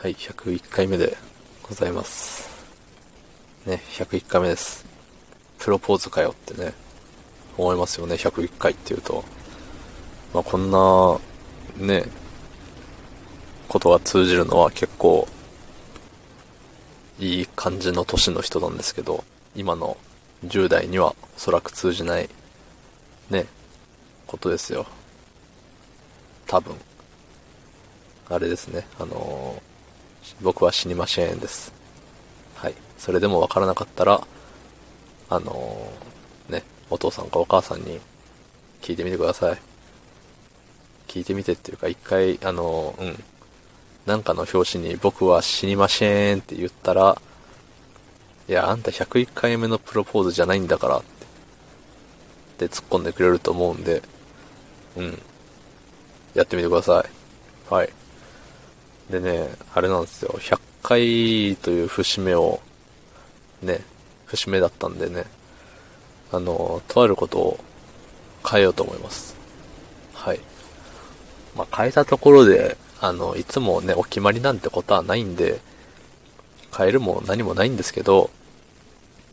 [0.00, 1.16] はい、101回目で
[1.60, 2.48] ございます。
[3.66, 4.86] ね、101回目です。
[5.58, 6.72] プロポーズかよってね、
[7.56, 9.24] 思いますよね、101回っていうと。
[10.32, 11.18] まあ、こんな、
[11.84, 12.04] ね、
[13.66, 15.26] ことが通じるのは結構、
[17.18, 19.24] いい感じの年の人なんですけど、
[19.56, 19.96] 今の
[20.46, 22.28] 10代にはおそらく通じない、
[23.30, 23.46] ね、
[24.28, 24.86] ことですよ。
[26.46, 26.76] 多分。
[28.30, 29.60] あれですね、あの
[30.40, 31.72] 僕は死にませんです。
[32.54, 32.74] はい。
[32.96, 34.20] それでもわからなかったら、
[35.30, 38.00] あのーね、お父さんかお母さんに
[38.80, 39.58] 聞いてみてください。
[41.06, 43.24] 聞いてみてっていうか、一回、あのーうん。
[44.06, 47.20] なんかの表紙に僕は死にませんって言ったら、
[48.48, 51.02] いや、あんた101回目のプロポーズじゃないんだからっ
[52.58, 54.02] て、で突っ込んでくれると思うんで、
[54.96, 55.18] うん。
[56.34, 57.74] やってみてください。
[57.74, 57.90] はい。
[59.10, 60.34] でね、あれなんですよ。
[60.38, 62.60] 100回という節目を、
[63.62, 63.80] ね、
[64.26, 65.24] 節目だったんでね、
[66.30, 67.60] あの、とあることを
[68.48, 69.34] 変えようと思います。
[70.12, 70.40] はい。
[71.56, 75.60] まあ、変えたところで、あの、いつもね、お決まりなんてことはないんで、
[76.76, 78.30] 変えるも何もないんですけど、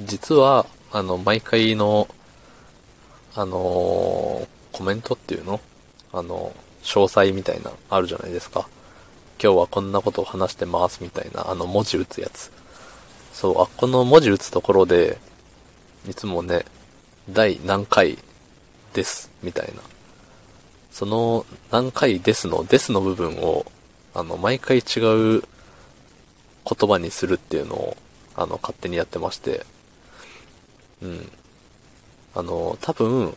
[0.00, 2.08] 実は、あの、毎回の、
[3.36, 5.60] あのコメントっていうの
[6.12, 6.52] あの、
[6.82, 8.68] 詳細みたいな、あるじゃないですか。
[9.42, 12.52] 今日はこんなことを話してますみたいな、あの文字打つやつ。
[13.32, 15.16] そう、あ、この文字打つところで、
[16.06, 16.66] いつもね、
[17.30, 18.18] 第何回
[18.92, 19.80] です、みたいな。
[20.92, 23.64] その何回ですの、ですの部分を、
[24.12, 25.42] あの、毎回違う
[26.64, 27.96] 言葉にするっていうのを、
[28.36, 29.64] あの、勝手にやってまして。
[31.00, 31.32] うん。
[32.34, 33.34] あの、多分、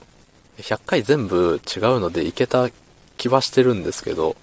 [0.57, 2.69] 100回全部違うのでいけた
[3.17, 4.35] 気はしてるんですけど、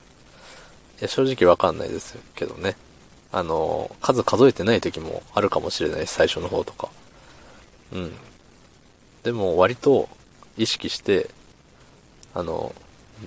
[1.00, 2.76] や、正直わかんないですけどね。
[3.32, 6.88] あの、数数えてない時もあるかもしれないし、最初の方とか。
[7.92, 8.12] うん。
[9.22, 10.08] でも、割と
[10.56, 11.30] 意識して、
[12.34, 12.74] あの、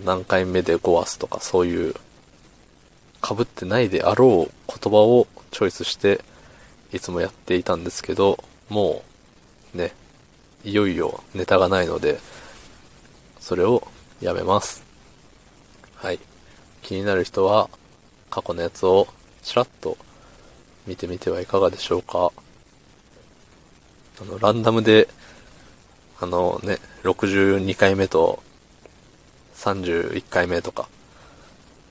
[0.06, 1.96] 何回目で5ワスとかそういう、
[3.26, 6.22] 被ってないであろう言葉をチョイスして、
[6.92, 9.04] いつもやっていたんですけど、も
[9.74, 9.94] う、ね、
[10.66, 12.20] いよいよネタがないので、
[13.40, 13.88] それを
[14.22, 14.84] やめます。
[15.96, 16.20] はい。
[16.84, 17.70] 気になる人は
[18.30, 19.08] 過去のやつを
[19.42, 19.98] ちらっと
[20.86, 22.32] 見てみてはいかがでしょうか。
[24.22, 25.08] あの、ランダムで、
[26.20, 28.44] あのね、62回目と
[29.56, 30.88] 31回目とか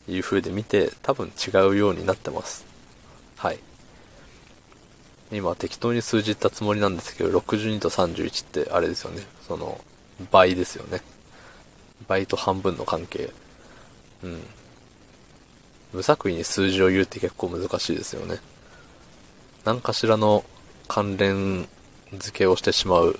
[0.08, 2.64] いう風で見て多分違うようになってます。
[3.36, 3.58] はい。
[5.32, 9.22] 今適当に数字言ったつもりなんですけど、62と31ってあれですよね。
[9.48, 9.81] その、
[10.31, 11.00] 倍ですよね。
[12.06, 13.31] 倍と半分の関係。
[14.22, 14.42] うん。
[15.92, 18.41] 無作為に数字を言うって結構難しいですよね。
[19.64, 20.44] 何かしらの
[20.88, 21.69] 関連
[22.19, 23.19] 付けをしてしまう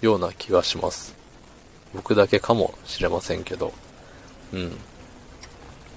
[0.00, 1.14] ような気がします。
[1.94, 3.72] 僕だけかもしれませんけど。
[4.52, 4.72] うん。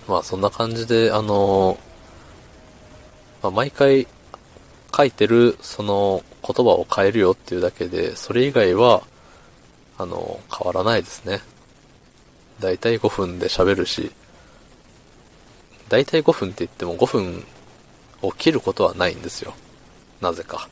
[0.07, 1.77] まあそんな感じで、あの
[3.41, 4.07] まあ、毎回
[4.95, 9.03] 書いてるその言葉を変えるよっていうだけで、それ以外は、
[9.97, 11.41] あの変わらないですね。
[12.59, 14.11] だいたい5分で喋るし、
[15.89, 17.45] だいたい5分って言っても5分
[18.21, 19.53] を切ることはないんですよ。
[20.21, 20.69] なぜか。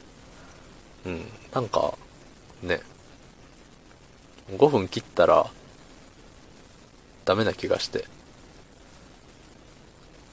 [1.06, 1.26] うん。
[1.54, 1.94] なんか、
[2.64, 2.82] ね。
[4.52, 5.46] 5分切ったら、
[7.26, 8.06] ダメな気がして。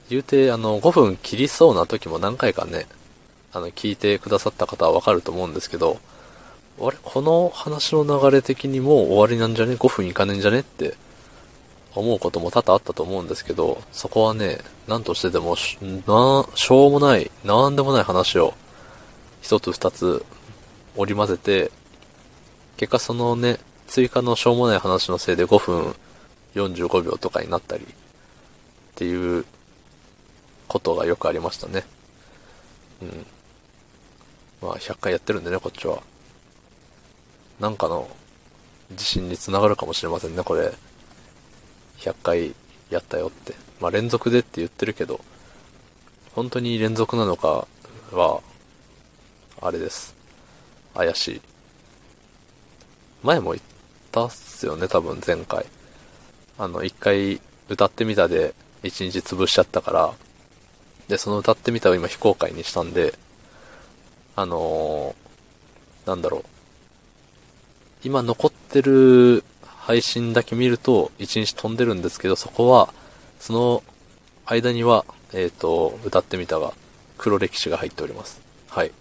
[0.09, 2.87] 言うて、あの、5分切りそうな時も何回かね、
[3.51, 5.99] あの、聞いてくださった方はわかると思うんですけど、
[6.81, 10.61] あれこの話の流れ的にもう終わりなんじゃね ?5 分いかねえんじゃね？
[10.61, 10.95] って
[11.95, 18.53] 思うことも多々あったと思うんですけど、そこはね、何としてでもし、な、しょうもない、なんでもない話を、
[19.41, 20.23] 一つ二つ
[20.95, 21.71] 織り交ぜて、
[22.77, 23.57] 結果そのね、
[23.87, 25.95] 追加のしょうもない話のせいで5分
[26.55, 27.85] 45秒とかになったり、っ
[28.95, 29.45] ていう
[30.67, 31.83] ことがよくありましたね。
[33.01, 33.25] うん。
[34.61, 36.01] まあ、100回やってるんでね、こっちは。
[37.59, 38.07] なんかの
[38.91, 40.71] 自信につながるかもしれませんね、これ。
[41.99, 42.55] 100回
[42.89, 43.53] やったよって。
[43.79, 45.21] まあ連続でって言ってるけど、
[46.33, 47.67] 本当に連続なのか
[48.11, 48.41] は、
[49.61, 50.15] あれです。
[50.93, 51.41] 怪しい。
[53.23, 53.63] 前も言っ
[54.11, 55.65] たっすよね、多分前回。
[56.57, 58.53] あの、一回歌ってみたで
[58.83, 60.13] 一日潰しちゃったから、
[61.07, 63.13] で、その歌ってみたを今非公開にしたんで、
[64.35, 66.43] あのー、なんだろう。
[68.03, 69.43] 今残ってる
[69.89, 72.93] 配信だけ見ると1日飛んでるんですけど、そこは、
[73.39, 73.83] その
[74.45, 76.73] 間にはえっ、と、歌ってみたが、
[77.17, 78.41] 黒歴史が入っております。
[78.67, 78.91] はい。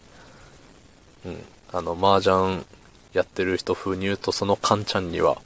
[1.25, 1.45] うん。
[1.73, 2.65] あの、麻雀
[3.15, 5.41] やってる人風に言うと、そのカンちゃんには、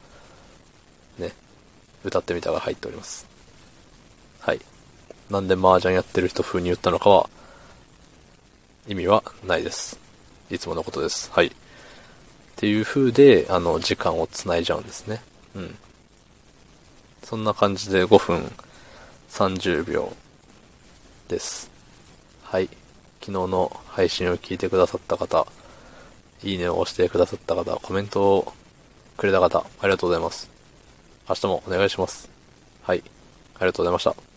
[1.18, 1.32] ね、
[2.02, 3.28] 歌ってみたが入っております。
[4.40, 4.60] はい。
[5.30, 7.30] なんで麻雀やってる人風に言ったのかは、
[8.88, 10.00] 意味はないです。
[10.50, 11.30] いつものことです。
[11.32, 11.46] はい。
[11.46, 11.50] っ
[12.56, 15.22] ていう風で、あの、時間を繋いじゃうんですね。
[15.54, 15.76] うん。
[17.22, 18.52] そんな感じで5分
[19.30, 20.12] 30秒
[21.28, 21.70] です。
[22.42, 22.68] はい。
[23.20, 25.46] 昨日の配信を聞いてくださった方、
[26.42, 28.52] いいねを押してくださった方、コメントを
[29.16, 30.50] くれた方、ありがとうございます。
[31.28, 32.28] 明日もお願いします。
[32.82, 33.02] はい。
[33.54, 34.31] ありがとうございました。